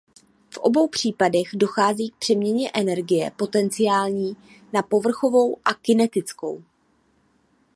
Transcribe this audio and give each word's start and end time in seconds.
V 0.49 0.57
obou 0.57 0.87
případech 0.87 1.47
dochází 1.53 2.09
k 2.09 2.15
přeměně 2.15 2.71
energie 2.73 3.31
potenciální 3.37 4.35
na 4.73 4.81
povrchovou 4.81 5.57
a 5.65 5.73
kinetickou. 5.73 6.63